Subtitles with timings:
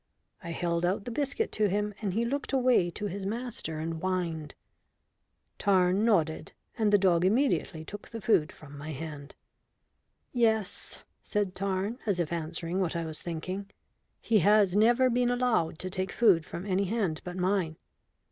[0.43, 3.99] I held out the biscuit to him, and he looked away to his master and
[4.01, 4.55] whined.
[5.59, 9.35] Tarn nodded, and the dog immediately took the food from my hand.
[10.33, 13.69] "Yes," said Tarn, as if answering what I was thinking,
[14.19, 17.75] "he has never been allowed to take food from any hand but mine.